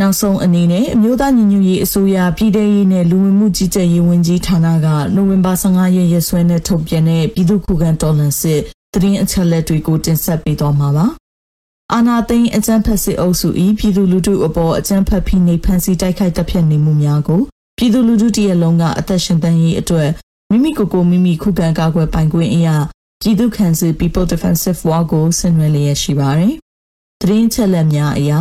[0.00, 8.60] နောက်ဆုံးအနေနဲ့အမျိုးသားညီညွတ်ရေးအစိုးရပြည်ထရေးနဲ့လူဝင်မှုကြီးကြပ်ရေးဝန်ကြီးဌာနကနိုဝင်ဘာ15ရက်ရက်စွဲနဲ့ထုတ်ပြန်တဲ့ပြည်သူ့ခုခံတော်လှန်စစ်
[8.94, 11.06] သတင်းအချက်အလက်တွေကိုတင်ဆက်ပေးသွားမှာပါ။
[11.92, 17.40] အာနာသိန်းအကြမ်းဖက်စစ်အုပ်စု၏ပြည်သူလူထုအပေါ်အကြမ်းဖက်ဖိနှိပ်ဖန်ဆီးတိုက်ခိုက်တပ်ဖြတ်နေမှုများကို
[17.76, 20.10] ပြည်သူလူထုတရက်လုံးကအသက်ရှင်သန်ရေးအတွက်
[20.50, 22.76] မိမိကိုယ်ကိုမိမိခုခံကာကွယ်ပိုင်ခွင့်အရာ
[23.20, 26.54] ပြည်သူ့ခံစစ် People Defensive War ကိုဆင်နွှဲလျက်ရှိပါတယ်။
[27.20, 28.32] သတင်းချက်လက်များအရ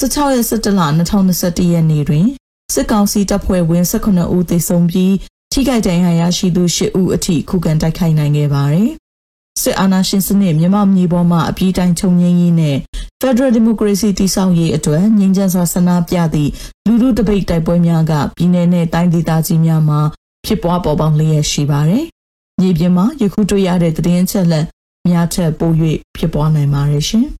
[0.00, 2.26] 16ရက်17လ2021ရက်နေ့တွင်
[2.74, 5.14] စစ်ကောင်စီတပ်ဖွဲ့ဝင်18ဦးသေဆုံးပြီး
[5.52, 8.90] ထိခိုက်ဒဏ်ရာရရှိသူ10ဦးအထိခုခံတိုက်ခိုက်နိုင်ခဲ့ပါတယ်။
[9.62, 12.76] စစ်အာဏာရှင်စနစ်မြန်မာပြည်ပေါ်မှာအပြည့်တိုင်းချုပ်ငြိမ်းရေးနဲ့
[13.22, 16.50] Federal Democracy တည်ဆောက်ရေးအတွက်ငြိမ်းချမ်းစွာဆန္ဒပြသည့်
[16.86, 20.00] လူထုတပိတ်တိုက်ပွဲများကပြည်내နဲ့တိုင်းဒေသကြီးများမှာ
[20.44, 22.04] ဖြစ်ပွားပေါ်ပေါက်လျက်ရှိပါတယ်။
[22.60, 24.66] မြေပြင်မှာယခုတွေ့ရတဲ့သတင်းအချက်အလက်
[25.08, 25.70] များထက်ပို၍
[26.16, 27.26] ဖြစ်ပွားနိုင်ပါတယ်ရှင်။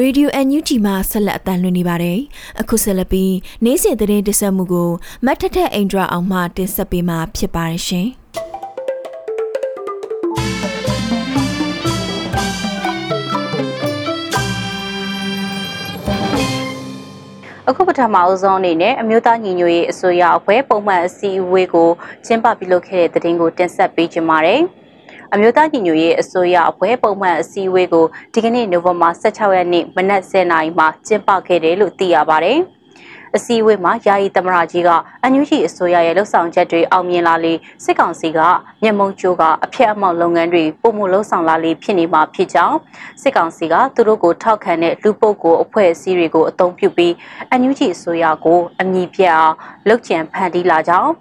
[0.00, 2.18] Radio NUG မှာဆက်လက်အသံလွှင့်နေပါတယ်။
[2.60, 3.34] အခုဆက်လက်ပြီး
[3.64, 4.90] နေ့စဉ်သတင်းတင်ဆက်မှုကို
[5.24, 8.08] မတ်ထထအိန္ဒြာအောင်မှတင်ဆက်ပေးမှာဖြစ်ပါတယ်ရှင်။
[17.68, 21.90] အခုပထမအဆုံးအနေနဲ့အမျိုးသားညီညွတ်ရေးအစိုးရအဖွဲ့ပုံမှန်အစည်းအဝေးကို
[22.26, 24.62] ကျင်းပပြုလုပ်ခဲ့တဲ့တဲ့တင်ကိုတင်ဆက်ပေးကြပါမယ်။
[25.34, 32.58] အမျိုးသားညီညွတ်ရေးအစိုးရအဖွဲ့ပုံမှန်အစည်းအဝေးကိုဒီကနေ့နိုဝင်ဘာ16ရက်နေ့မနက်10:00နာရီမှာကျင်းပခဲ့တယ်လို့သိရပါတယ်။
[33.36, 34.90] အစည်းအဝေးမှာယာယီသမရကြီးက
[35.22, 38.38] အန်ယူဂျီအစိုးရရဲ့လှုပ်ဆောင်ချက်တွေအောင်မြင်လာလေစစ်ကောင်စီက
[38.82, 42.76] မျက်မုံကျိုးကအဖျက်အမောက်လုပ်ငန်းတွေပုံမှုလှုပ်ဆောင်လာလေဖြစ်နေမှာဖြစ်ကြောင်း
[43.22, 47.14] စစ်ကောင်စီကသူတို့ကိုထောက်ခံတဲ့လူပုဂ္ဂိုလ်အဖွဲ့အစည်းတွေကိုအုံပြုပြီး
[47.50, 49.54] အန်ယူဂျီအစိုးရကိုအမြင့်ပြအောင်
[49.86, 51.12] လှုပ်ကြံဖန်တီးလာကြောင်း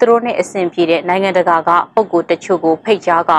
[0.00, 3.32] သူတို့နဲ့အဆင်ပြေတဲ့နိုင်ငံတကာကပုံကိုတချို့ကိုဖိတ်ကြားက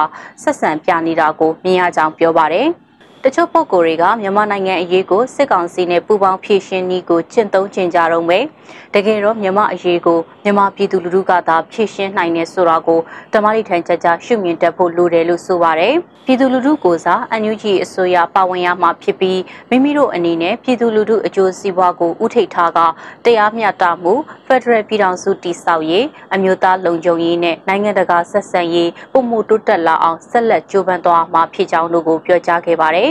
[0.43, 2.67] ဆက်ဆံပြနေတာကိုမြင်ရကြောင်းပြောပါတယ်။
[3.25, 8.43] တချို့ပုံကိုတွေကမြန်မာနိုင်ငံအရေးကိုစစ်ကောင်စီနဲ့ပူးပေါင်းဖြည့်ရှင်နည်းကိုကျင့်သုံးကျင်ကြတော့မယ်။
[8.95, 12.99] တကယ်တော့မြန်မာအရေးကိုမြန်မာပြည်သူလူထုကသာဖြည့်ရှင်နိုင်နေဆိုတာကို
[13.33, 15.93] တမလိထိုင်ကြကြရှုမြင်တတ်ဖို့လိုတယ်လို့ဆိုပါတယ်။
[16.25, 22.79] ပြည်သူလူထုကိုစားအန်ယူဂျီအစိုးရပါဝင်ရမှာဖြစ်ပြီးမိမိတို့အနေနဲ့ပြည်သူလူထုအကျိုးစီးပွားကိုဥထိပ်ထားက
[23.25, 24.13] တရားမျှတမှု
[24.47, 33.10] ဖက်ဒရယ်ပြည်ထောင်စုတည်ဆောက်ရေးအမျိုးသားလုံခြုံရေးနဲ့နိုင်ငံတကာဆက်ဆံရေးပုံမှုတိုးတက်လာအောင်ဆက်လက်ကြိုးပမ်းသွားမှာဖြစ်ကြောင်းတို့ကိုပြောကြားခဲ့ပါတယ်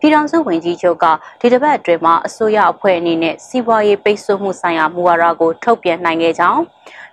[0.00, 1.04] ပြည်ထောင်စုဝန်ကြီးချုပ်က
[1.40, 6.62] ဒီတစ်ပတ်အတွင်းမှာအစိုးရအဖွဲ့အနေနဲ့စီးပွားရေးပိတ်ဆို့မှုဆိုင်ရာမူဝါဒကိုထုတ်ပြန်နိုင်ခဲ့ကြောင်း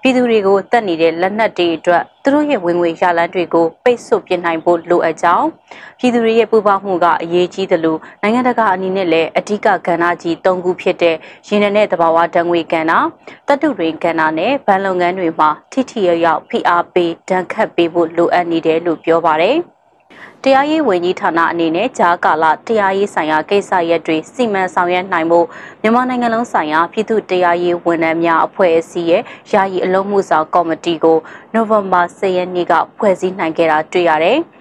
[0.01, 5.47] ပြည်သူတွေကိုတက်နေတဲ့လက်နက်တွေအတွက်သူတို့ရဲ့ဝင်ငွေရလန်းတွေကိုပိတ်ဆို့ပြနိုင်ဖို့လိုအပ်ကြောင်း
[5.99, 11.15] ပြည်သူတွေရဲ့ပူးပေါင်းမှုကအရေးကြီးသလိုနိုင်ငံတကာအနေနဲ့လည်းအဓိကကဏ္ဍကြီး၃ခုဖြစ်တဲ့
[11.47, 12.91] ရင်းနှနဲ့တဘာဝတံငွေကဏ္ဍ
[13.47, 19.57] တတုတွေကဏ္ဍနဲ့ဗန်လုပ်ငန်းတွေမှာထိထိရရောက်ဖိအားပေးဒဏ်ခတ်ပေးဖို့လိုအပ်နေတယ်လို့ပြောပါတယ်။
[20.43, 25.39] တတရားရေးဝန်ကြီးဌာနအနေနဲ့ဂျာကာလတရားရေးဆိုင်ရာကိစ္စရပ်တွေစီမံဆောင်ရွက်နိုင်မှု
[25.81, 31.17] မြန်မာနိုင်ငံလုံးဆိုင်ရာပြည်သူ့တရားရေးဝန်ထမ်းများအဖွဲ့အစည်းရဲ့ယာယီအလုံးမှုဆောင်ကော်မတီကို
[31.53, 34.39] နိုဝင်ဘာ10ရက်နေ့ကဖွဲ့စည်းနိုင်ခဲ့တာတွေ့ရတယ်။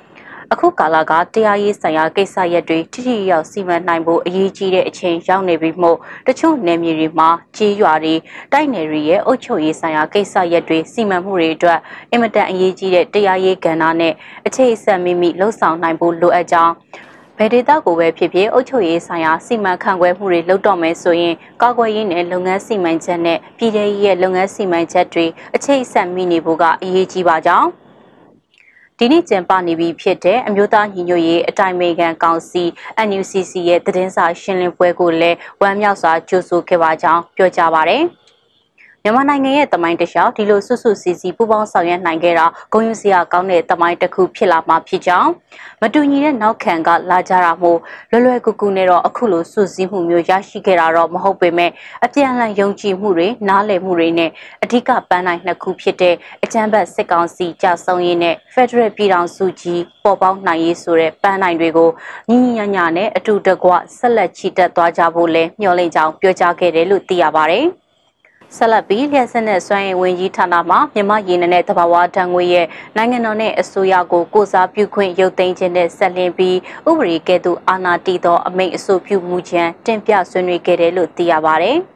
[0.53, 8.15] အခုကာလကတရားရေးဆိုင်ရာကိစ္စရပ်တွေထိထိရောက်စီမံနိုင်ဖို့အရေးကြီးတဲ့အချိန်ရောက်နေပြီမို့တချို့နယ်မြေတွေမှာကြီးရွာတွေ
[8.53, 11.79] တိုက်နယ်တွေရဲ့အုပ်ချုပ်ရေးဆိုင်ရာကိစ္စရပ်တွေစီမံမှုတွေအတွက်
[12.11, 14.13] အင်မတန်အရေးကြီးတဲ့တရားရေးကဏ္ဍနဲ့
[14.47, 16.73] အခြေအဆက်မိမိလှုပ်ဆောင်နိုင်ဖို့လိုအပ်ကြောင်း
[17.39, 25.27] ဘယ်ဒေသကိုပဲဖြစ်ဖြစ်အုပ်ချုပ်ရေးဆိုင်ရာစီမံခန့်ခွဲမှုတွေလုပ်တော့မယ်ဆိုရင်ကာကွယ်ရေးနဲ့လုပ်ငန်းစီမံချက်နဲ့ပြည်ထရေးရဲ့လုပ်ငန်းစီမံချက်တွေ
[25.57, 27.69] အခြေအဆက်မိနေဖို့ကအရေးကြီးပါကြောင်း
[29.01, 32.65] ဒီနေ့ကျင်းပနေပြီဖြစ်တဲ့အမျိုးသားညီညွတ်ရေးအတိုင်းအမြံကောင်စီ
[33.09, 38.05] NUCC ရဲ့သတင်းစာရှင်းလင်းပွဲကိုလည်းဝမ်းမြောက်စွာကြိုဆိုခဲ့ပါကြောင်းပြောကြားပါရယ်။
[39.07, 45.31] မြန်မာနိုင်ငံရဲ့တမိုင်းတခြားဒီလိုဆွဆွစီစီပူပေါင်းဆောင်ရွက်နိုင်ခဲ့တာဂုဏ်ယူစရာကောင်းတဲ့တမိုင်းတစ်ခုဖြစ်လာမှာဖြစ်ကြောင်း
[45.83, 47.79] မတူညီတဲ့နောက်ခံကလာကြတာမို့
[48.11, 51.71] လွယ်လွယ်ကူကူနဲ့တော့အခုလိုဆွစည်းမှုမျိုးရရှိခဲ့တာတော့မဟုတ်ပေမဲ့
[52.05, 54.31] အပြန်အလှန်ယုံကြည်မှုတွေနားလည်မှုတွေနဲ့
[54.65, 56.15] အဓိကပန်းနိုင်နှစ်ခုဖြစ်တဲ့
[56.45, 61.91] အကြမ်းဖက်စစ်ကောင်စီကြဆုံရေးနဲ့ Federal ပြည်ထောင်စုကြီးပေါ်ပေါက်နိုင်ရေးဆိုတဲ့ပန်းနိုင်တွေကို
[62.29, 67.67] ညီညီညာညာနဲ့အတူတကွဆက်လက်ချီတက်သွားကြဖို့လဲမျှော်လင့်ကြောင်းပြောကြားခဲ့တယ်လို့သိရပါတယ်။
[68.57, 76.57] ဆက်လက်ပြီးလျှက်စစ်နဲ့စွမ်းရည်ဝန်ကြီးဌာနမှမြမရေနနဲ့တဘာဝတန်ငွေရဲ့နိုင်ငံတော်နဲ့အစိုးရကိုကိုစားပြုခွင့်ရုပ်သိမ်းခြင်းနဲ့ဆက်လင်းပြီး
[76.89, 81.73] ဥပဒေကဲ့သို့အာဏာတည်သောအမိန့်အဆိုပြုမှုချမ်းတင်ပြဆွေးနွေးခဲ့တယ်လို့သိရပါဗျ။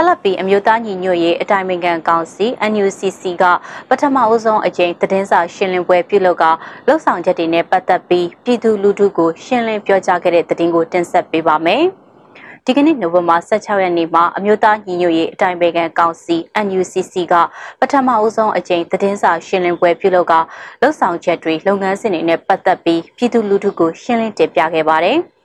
[0.00, 3.44] ဆက်လက်ပြီးအမျိုးသားညီညွတ်ရေးအတိုင်းအမြံကောင်စီ NUCC က
[3.88, 6.44] ပထမအဦးဆုံးအကြိမ်သတင်းစာရှင်းလင်းပွဲပြုလုပ်က
[6.86, 11.84] လှုပ်ဆောင်ချက်တွေနဲ့ပတ်သက်ပြီးပြည်သူလူထုကိုရှင်းလင်းပြောကြားခဲ့တဲ့သတင်းကိုတင်ဆက်ပေးပါမယ်။
[12.64, 17.34] ဒီကနေ့နိုဝင်ဘာ16ရက်နေ့မှာအမျိုးသားညီညွတ်ရေးအတိုင်းအမြံကောင်စီ NUCC က
[17.80, 20.34] ပထမအဦးဆုံးအကြိမ်သတင်းစာရှင်းလင်းပွဲပြုလုပ်က
[20.80, 25.18] လှုပ်ဆောင်ချက်တွေလုပ်ငန်းစဉ်တွေနဲ့ပတ်သက်ပြီးပြည်သူလူထုကိုရှင်းလင်းတင်ပြခဲ့ပါတယ်။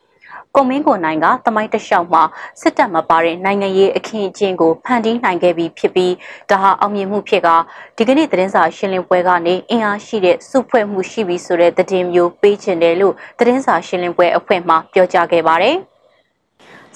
[0.56, 2.24] ကိုမင်းကိုနိုင်ကတမိုင်းတလျှောက်မှာ
[2.62, 6.13] စစ်တပ်မပါတဲ့နိုင်ငံရေးအခင်းအကျင်းကိုဖန်တီးနိုင်ခဲ့ပြီးဖြစ်ပြီး
[6.50, 7.50] ဒါဟာအောင်မြင်မှုဖြစ်က
[7.98, 15.78] ဒီကနေ့သတင်းစာရှင်းလင်းပွဲကနေအင်အားရှိတဲ့စုဖွဲ့မှုရှိပြီဆိုတဲ့သတင်းမျိုးပေးချင်တယ်လို့သတင်းစာရှင်းလင်းပွဲအဖွဲ့မှပြောကြားခဲ့ပါတယ်။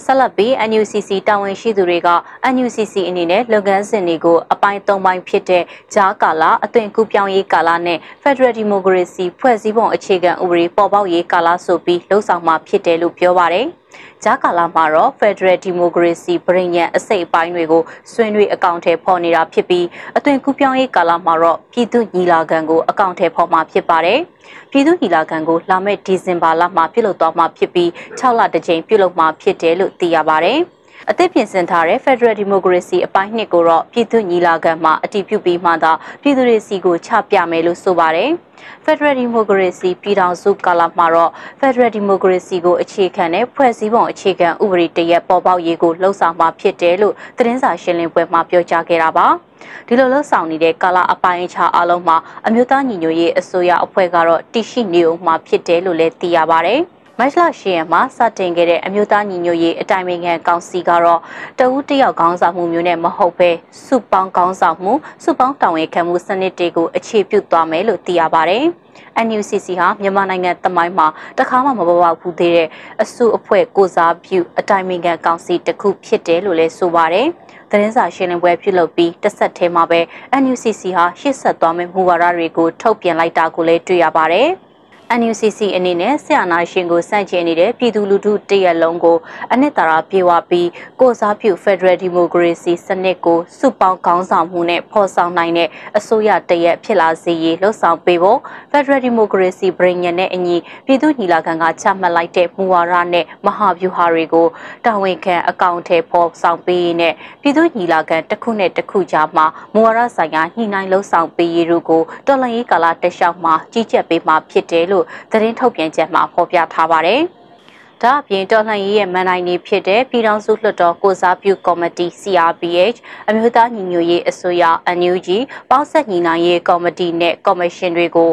[0.04, 2.10] ဆက်လက်ပြီး NUCC တာဝန်ရှိသူတွေက
[2.54, 13.68] NUCC အနေနဲ့လုပ်ငန်းစဉ်တွေကိုအပိုင်း၃ပိုင်းဖြစ်တဲ့ဂျားကာလာအသွင်ကူးပြောင်းရေးကာလာနဲ့ Federal Democracy ဖွဲ့စည်းပုံအခြေခံဥပဒေပေါ်ပေါက်ရေးကာလာဆိုပြီးလှုပ်ဆောင်မှာဖြစ်တယ်လို့ပြောပါတယ်။
[14.24, 19.86] ဂျာကာလာမှာတော့ Federal Democracy ပြည်ညံအစိတ်အပိုင်းတွေကိုဆွေးနွေးအကောင့်ထဲပေါ်နေတာဖြစ်ပြီး
[20.18, 24.20] အသွင်ကူးပြောင်းရေးကာလာမှာတော့ပြည်သူညီလာခံကိုအကောင့်ထဲပေါ်မှာဖြစ်ပါတယ်။
[24.72, 30.60] ပြည်သူညီလာခံကိုလာမယ့်ဒီဇင်ဘာလမှာပြုလုပ်သွားမှာဖြစ်ပြီး6လတစ်ကြိမ်ပြုလုပ်မှာဖြစ်တယ်လို့သိရပါတယ်။
[31.10, 38.30] အသစ်ပြင်ဆင်ထားတဲ့ Federal Democracy အပိုင်းနှစ်ကိုတော့ပြည်သူညီလာခံမှာအတည်ပြုပြီးမှသာပြည်သူတွေစီကိုချပြမယ်လို့ဆိုပါတယ်။
[38.86, 49.28] Federal Democracy ပြည်ထောင်စုကာလမှာတော့ Federal Democracy ကိုအခြေခံတဲ့ဖွဲ့စည်းပုံအခြေခံဥပဒေတရက်ပေါ်ပေါက်ရေးကိုလှုံ့ဆော်မှာဖြစ်တယ်လို့သတင်းစာရှင်းလင်းပွဲမှာပြောကြားခဲ့တာပါ။
[49.88, 56.76] ဒီလိုလှုပ်ဆောင်နေတဲ့ကာလအပိုင်းအခြားအလုံးမှာအမျိုးသားညီညွတ်ရေးအစိုးရအဖွဲ့ကတော့တရှိနေအောင်မှာဖြစ်တယ်လို့လည်းသိရပါဗျ။
[57.20, 61.20] မတ်လ10ရက်မှာစတင်ခဲ့တဲ့အမျိုးသားညီညွတ်ရေးအတိုင်ပင်ခံကောင်စီကတော့
[61.60, 63.52] တဦးတယောက်ခေါင်းဆောင်မှုမျိုးနဲ့မဟုတ်ဘဲ
[63.86, 68.64] စုပေါင်းခေါင်းဆောင်မှုစုပေါင်းတောင်းရခံမှုစနစ်တွေကိုအခြေပြုသွားမယ်လို့သိရပါတယ်။
[69.26, 72.68] NUCC ဟာမြန်မာနိုင်ငံတမိုင်းမှာတခါမှမပေါ်ပေါက်ဘူးသေးတဲ့
[73.02, 77.28] အစုအဖွဲ့ကိုစားပြုအတိုင်ပင်ခံကောင်စီတစ်ခုဖြစ်တယ်လို့လည်းဆိုပါတယ်။
[77.70, 80.00] သတင်းစာရှင်းလင်းပွဲပြုလုပ်ပြီးတစ်ဆက်တည်းမှာပဲ
[80.42, 84.50] NUCC ဟာရှေ့ဆက်သွားမယ့်မူဝါဒတွေကိုထုတ်ပြန်လိုက်တာကိုလည်းတွေ့ရပါတယ်။
[85.16, 89.18] NUCC အနေနဲ့ဆရာနာရှင်ကိုစန့်ကျင်နေတဲ့ပြည်သူလူထုတရက်လုံးကို
[89.52, 98.40] အနှစ်သာရပြေဝပြီးကိုစားပြု Federal Democracy စနစ်ကိုစုပေါင်းခေါင်းဆောင်မှုနဲ့ဖော်ဆောင်နိုင်တဲ့အစိုးရတရက်ဖြစ်လာစေရေးလှုံ့ဆော်ပေးဖို့
[98.72, 104.48] Federal Democracy ပြည်ညံနဲ့အညီပြည်သူညီလာခံကချမှတ်လိုက်တဲ့မူဝါဒနဲ့မဟာဗျူဟာတွေကို
[104.86, 117.22] တာဝန်ခံအကောင့်ထဲပေါ်ဆောင်ပေးရေးနဲ့ပြည်သူညီလာခံတစ်ခုနဲ့တစ်ခုကြားမှာမူဝါဒဆိုင်ရာညှိနှိုင်းလှုံ့ဆော်ပေးရေးတို့ကိုတော်လှန်ရေးကာလတလျှောက်မှာကြီးကြပ်ပေးမှာဖြစ်တယ်လို့လို့သတင်းထုတ်ပြန်ချက်မှာဖော်ပြထားပါတယ်။
[118.04, 124.64] ဒါအပြင်တော်လှန်ရေးရဲ့မန်နိုင်နေဖြစ်တဲ့ပြည်ထောင်စုလွှတ်တော်ကိုစားပြုကော်မတီ CRPH အမျိုးသားညီညွတ်ရေးအစိုးရ
[124.98, 125.28] NUG
[125.70, 128.32] ပေါင်းဆက်ညီနိုင်ရေးကော်မတီနဲ့ကော်မရှင်တွေကို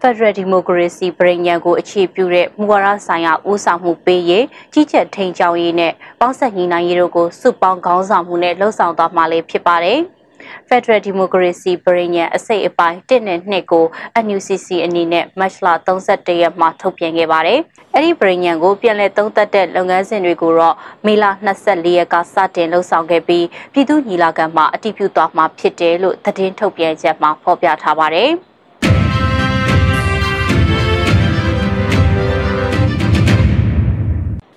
[0.00, 10.00] Federal Democracy ပြည်ညံကိုအခြေပြုတဲ့မူဝါဒဆိုင်ရာဦးဆောင်မှုပေးရေးကြီးကြပ်ထိန်ချောင်းရေးနဲ့ပေါင်းဆက်ညီနိုင်ရေးတို့ကိုစုပေါင်းခေါင်းဆောင်မှုနဲ့လှုပ်ဆောင်သွားမှာလည်းဖြစ်ပါတယ်။
[10.68, 13.84] Federal Democracy ပြည်ညံအစိတ်အပိုင်း1နဲ့2ကို
[14.24, 17.60] NUCC အနေနဲ့မတ်လ31ရက်မှာထုတ်ပြန်ခဲ့ပါတယ်။
[17.94, 20.76] အဲ့ဒီပြည်ညံကိုပြန်လည်သုံးသပ်တဲ့လုပ်ငန်းစဉ်တွေကိုတော့
[21.06, 21.24] မေလ
[21.60, 28.32] 24ရက်ကစတင်လှုပ်ဆောင်ခဲ့ပြီးပြည်သူ့ညီလာခံမှာအတည်ပြုသွားမှာဖြစ်တယ်လို့သတင်းထုတ်ပြန်ချက်မှာဖော်ပြထားပါတယ်။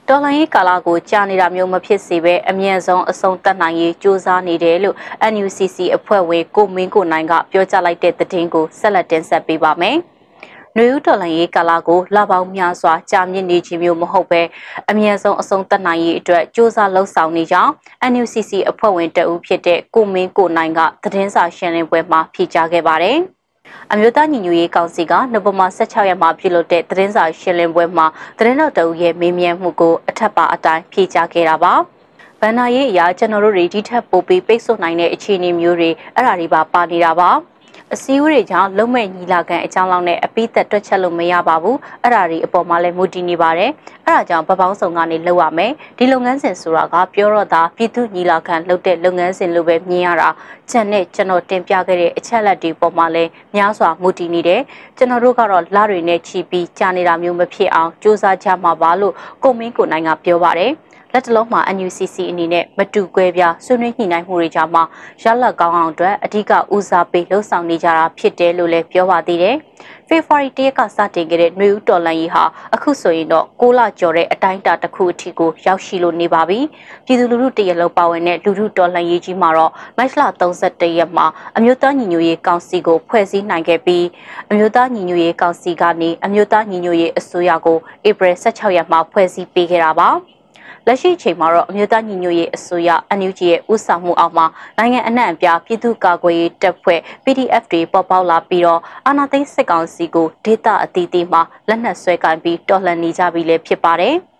[0.09, 4.95] တော်လှန်ရေးကာလကိုကြာနေတာမျိုးမဖြစ်စေဘဲအမြန်ဆုံးအဆုံးသတ်နိုင်ရေးကြိုးစားနေတယ်လို့
[5.33, 9.97] NUCC အဖွဲ့ဝင်ကိုမင်းကိုနိုင်ကပြောကြားလိုက်တဲ့သတင်းကိုဆက်လက်တင်ဆက်ပေးပါမယ်။
[10.77, 14.41] နွေဦးတော်လှန်ရေးကာလကိုလပေါင်းများစွာကြာမြင့်နေခြင်းမျိုးမဟုတ်ပဲ
[14.89, 17.71] အမြဲဆုံးအဆုံးသတ်နိုင်ရေးအတွက်စ조사လှုပ်ဆောင်နေကြောင်း
[18.11, 23.19] NUCC အဖွဲ့ဝင်တအူးဖြစ်တဲ့ကိုမင်းကိုနိုင်ကသတင်းစာရှင်းလင်းပွဲမှာဖြေကြားခဲ့ပါတယ်။
[23.91, 28.05] အမျိုးသားညီညွတ်ရေးကောင်စီကနိုဝင်ဘာ16ရက်မှာပြုလုပ်တဲ့သတင်းစာရှင်းလင်းပွဲမှာ
[28.37, 31.73] သတင်းတော်တအုပ်ရဲ့မေးမြန်းမှုကိုအထက်ပါအတိုင်းဖြေကြားခဲ့တာပါ။
[32.41, 37.31] ဗန္နာရေးအရာကျွန်တော်တို့တွေဒီထက်ပိုပြီးပိတ်ဆို့နိုင်တဲ့အခြေအနေမျိုးတွေအဲ့ဒါတွေပါပါနေတာပါ။
[37.93, 43.71] အစည်းအဝေးတွေကြောင့်လုံမဲ့ညီလာခံအကြောင်းလောက်နဲ့အပိသက်တွက်ချက်လို့မရပါဘူးအဲ့ဒါတွေအပေါ်မှာလည်းမူတည်နေပါတယ်
[44.05, 50.29] အဲ့ဒါကြောင့်ပပောင်းဆောင်ကနေလှုပ်ရမယ်ဒီလုပ်ငန်းစဉ်ဆိုတာကပြောတော့တာပြည်သူညီလာခံလှုပ်တဲ့လုပ်ငန်းစဉ်လိုပဲမြင်ရတာ
[50.71, 54.61] ချက်နဲ့ကျွန်တော်တင်ပြခဲ့တဲ့အချက်လက်တွေပေါ်မှာလည်းများစွာမူတည်နေတယ်
[54.97, 60.73] ကျွန်တော်တို့ကတော့လတွေနဲ့ချီပြီးကြာနေတာမျိုးမဖြစ်အောင်စူးစမ်းကြမှာပါလို့ကိုမင်းကိုနိုင်ကပြောပါတယ်
[61.15, 64.83] လက်တလုံးမှာ NUCC အနေနဲ့မတူကွဲပြားဆွေးနွေးညှိနှိုင်းမှုတွေကြားမှာ
[65.23, 69.55] ရလဒ်ကောင်းအောင်အတွက်အဓိကဦးစားပေးလှုံ့ဆော်နေကြတာဖြစ်တယ်လို့လည်းပြောပါသေးတယ်။
[70.07, 76.59] ဖေဖော်ဝါရီတရက်ကစတင်ခဲ့တဲ့ຫນွေဦးတော်လန်ကြီးဟာအခုဆိုရင်တော့6လကျော်တဲ့အတိုင်းအတာတစ်ခုအထိကိုရောက်ရှိလို့နေပါပြီ။
[77.05, 81.25] ပြည်သူလူထုတရက်လုံးပါဝင်တဲ့လူထုတော်လန်ရေးကြီးမှာတော့မတ်လ31ရက်မှာ
[81.57, 84.05] အမျိုးသားညီညွတ်ရေးကောင်စီကိုဖွဲ့စည်းနိုင်ခဲ့ပြီး
[84.49, 90.09] အမျိုးသားညီညွတ်ရေးကောင်စီကနေအမျိုးသားညီညွတ်ရေးအစိုးရကိုဧပြီ16ရက်မှာဖွဲ့စည်းပေးခဲ့တာပါ။
[90.87, 94.45] လက်ရှိချိန်မှာတော့အမျိုးသားညီညွတ်ရေးအစိုးရ NUG ရဲ့ဥဆောင်မှုအောက်မှာ
[94.77, 104.15] နိုင်ငံအနှံ့အပြားပြည်သူ့ကာကွယ်ရေးတပ်ဖွဲ့ PDF တွေပေါ်ပေါက်လာပြီးတော့အာဏာသိမ်းစစ်ကောင်စီကိုဒေသအသီးသီးမှာလက်နက်ဆွဲကင်ပြီးတော်လှန်နေကြပြီလည်းဖြစ်ပါတယ်။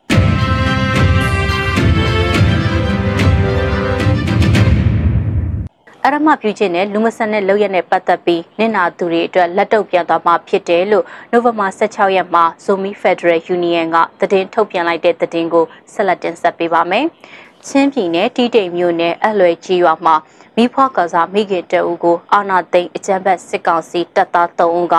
[6.06, 17.06] အရမပြုခြင်းနဲ့လူမဆန်တဲ့လုပ်ရက်နဲ့ပတ်သက်ပြီးနင်နာသူတွေအတွက်လက်တုပ်ပြန်သွားမှာဖြစ်တယ်လို့နိုဝင်ဘာ16ရက်မှာ Zomi Federal Union ကသတင်းထုတ်ပြန်လိုက်တဲ့သတင်းကိုဆက်လက်တင်ဆက်ပေးပါမယ်။
[17.68, 20.16] ချင်းပြည်နယ်တီးတိမ်မြို့နယ်အလွယ်ကြီးရွာမှာ
[20.58, 24.96] မိဖွားကစားမိခင်တအူကိုအာနာသိန်းအကြမ်းဖက်စစ်ကောင်စီတပ်သား3ဦးက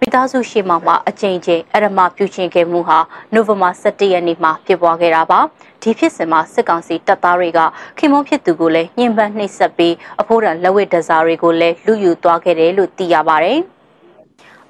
[0.00, 2.98] မိသားစုရှိမှမှာအကြိမ်ကြိမ်အရမပြုချင်ခဲ့မှုဟာ
[3.32, 5.40] နိုဝင်ဘာ17ရက်နေ့မှာဖြစ်ပွားခဲ့တာပါ
[5.82, 7.58] ဒီဖြစ်စဉ်မှာစစ်ကောင်စီတပ်သားတွေက
[7.98, 13.60] ခင်မုန်းဖြစ်သူကိုလည်းညှဉ်းပန်းနှိပ်စက်ပြီးအဖိုးတန်လက်ဝဲဒဇာတွေကိုလည်းလူယူသွားခဲ့တယ်လို့သိရပါတယ်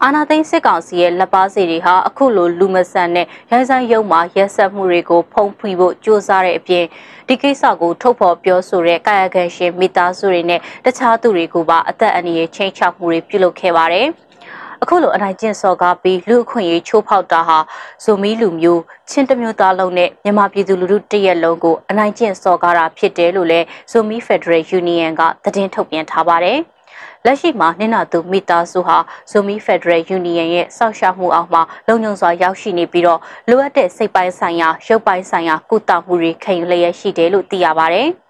[0.04, 6.84] အာနာသိန်းစစ်ကောင်စီရဲ့လက်ပါစီတွေဟာအခုလိုလူမဆန်တဲ့ရိုင်းဆိုင်ရုံမှာရက်ဆက်မှုတွေကိုဖုံးဖိဖို့ကြိုးစားတဲ့အပြင်
[7.28, 14.06] ဒီကိစ္စကိုထုတ်ဖော်ပြောဆိုတဲ့ကာယကံရှင်မိသားစုတွေနဲ့တခြားသူတွေကိုပါအသက်အန္တရာယ်ချိန်ချောက်မှုတွေပြုလုပ်ခဲ့ပါတယ်။
[14.82, 17.58] အခုလိုအနိုင်ကျင့်စော်ကားပြီးလူအခွင့်အရေးချိုးဖောက်တာဟာ
[18.04, 26.61] ဇိုမီလူမျိုးချင်းတမျိုးသားလုံးနဲ့မြန်မာပြည်သူလူထုတရက်လုံးကိုအနိုင်ကျင့်စော်ကားတာဖြစ်တယ်လို့လည်းဇိုမီဖက်ဒရယ်ယူနီယံကသတင်းထုတ်ပြန်ထားပါတယ်။
[27.26, 28.96] လက်ရှိမှာနင်နာသူမိသားစုဟာ
[29.31, 38.11] ဇိုမီဖက်ဒရယ်ယူနီယံရဲ့စောင့်ရှောက်မှုအောက်မှာလုံခြုံစွာရောက်ရှိနေပြီးတော့လိုအပ်တဲ့စိတ်ပိုင်းဆိုင်ရာရုပ်ပိုင်းဆိုင်ရာကုသမှုတွေခံယူလျက်ရှိတယ်လို့သိရပါတယ်။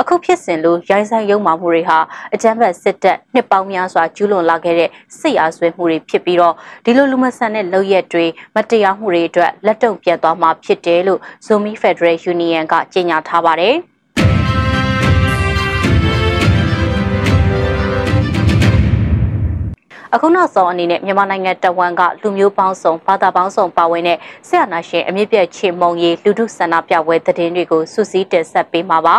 [0.00, 1.98] အခုဖြစ်စဉ်လိုရိုင်းဆိုင်ရုံမာမှုတွေဟာ
[2.34, 13.76] အကြမ်းဖက်စစ်တပ်နှစ်ပေါင်းများစွာကျူးလွန်လာခဲ့တဲ့စစ်အားဆွဲမှုတွေဖြစ်ပြီးတော့ဒီလိုလူမဆန်တဲ့လုပ်ရက်တွေမတရားမှုတွေအတွက်လက်တုံ့ပြန်သွားမှာဖြစ်တယ်လို့ Zomi Federal Union ကကြေညာထားပါတယ်။
[20.16, 29.16] အခုနောက်ဆုံးအနေနဲ့မြန်မာနိုင်ငံတဝန်ကလူမျိုးပေါင်းစုံဘာသာပေါင်းစုံပါဝင်တဲ့ဆရာနာရှင်အမြင့်ပြည့်ချေမုံရီလူထုဆန္ဒပြပွဲသတင်းတွေကိုစုစည်းတင်ဆက်ပေးမှာပါ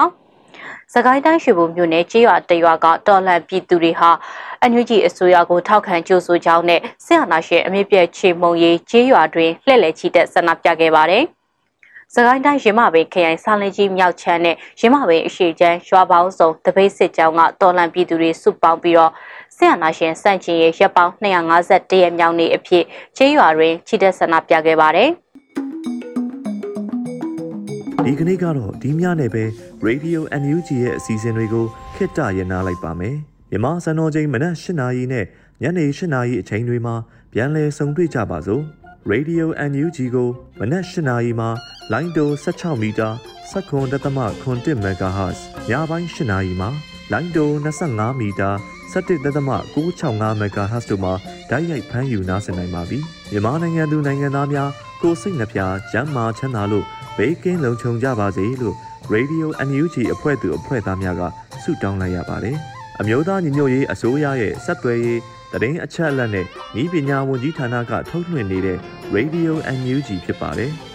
[0.93, 4.11] ။စကိုင်းတိုင်းရွှေဘုံမြို့နယ်ကြေးရွာတရွာကတော်လှန်ပြည်သူတွေဟာ
[4.61, 11.25] အန်ယူဂျီအစိုးရကိုထောက်ခံကြိုးဆိုကြောင်းနဲ့ဆရာနာရှင်အမြင့်ပြည့်ချေမုံရေးကြေးရွာတွင်လှည့်လည်ချီတက်ဆန္ဒပြခဲ့ပါတယ်။
[12.13, 19.11] စကိုင်းတိုင်းရမပင်ခရိုင်ဆာလင်ကြီးမြောက်ချမ်းနဲ့ရမပင်အရှိချမ်းရွာပေါင်းစုံတပိတ်စစ်ကြောင်းကတော်လန်ပြည်သူတွေစုပေါင်းပြီးတော့
[19.57, 22.83] ဆရာနာရှင်စန့်ကျင်ရဲ့ရပ်ပေါင်း251ရက်မြောက်နေ့အဖြစ်
[23.17, 25.09] ချေးရွာတွင်ချီတက်ဆန္ဒပြခဲ့ပါတယ်။
[28.05, 29.43] ဒီကနေ့ကတော့ဒီညနဲ့ပဲ
[29.87, 31.65] Radio NUG ရဲ့အစီအစဉ်တွေကို
[31.95, 33.15] ခਿੱတရနာလိုက်ပါမယ်
[33.51, 35.25] မြမစံတော်ချိန်မနက်၈နာရီနဲ့
[35.61, 36.95] ညနေ၈နာရီအချိန်တွေမှာ
[37.33, 38.63] ပြန်လည်ဆုံတွေ့ကြပါစို့
[39.11, 41.49] Radio NUG ကိုမနက်၈နာရီမှာ
[41.91, 43.09] လိုင်းတို16မီတာ
[43.51, 45.39] 7.3 MHz
[45.69, 46.69] ညပိုင်း၈နာရီမှာ
[47.11, 48.51] လိုင်းတို25မီတာ
[48.93, 51.13] 17.665 MHz တို့မှာ
[51.49, 52.99] ဓာတ်ရိုက်ဖမ်းယူနားဆင်နိုင်ပါပြီ
[53.31, 54.69] မြန်မာနိုင်ငံသူနိုင်ငံသားများ
[55.01, 55.59] ကိုစိတ်နှပြ
[55.91, 56.85] ကျန်းမာချမ်းသာလို့
[57.17, 58.75] ဘေးကင်းလုံခြုံကြပါစေလို့
[59.13, 61.21] Radio NUG အဖွဲ့သူအဖွဲ့သားများက
[61.63, 62.57] ဆုတောင်းလိုက်ရပါတယ်။
[62.99, 65.19] အမျိုးသားညီညွတ်ရေးအစိုးရရဲ့စက်သွယ်ရေး
[65.51, 66.45] သတင်းအချက်အလက်နဲ့
[66.81, 68.77] ဤပညာဝန်ကြီးဌာနကထုတ်လွှင့်နေတဲ့
[69.15, 70.71] Radio NUG ဖြစ်ပါတယ်။